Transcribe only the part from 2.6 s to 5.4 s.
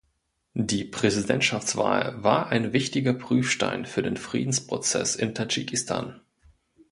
wichtiger Prüfstein für den Friedensprozess in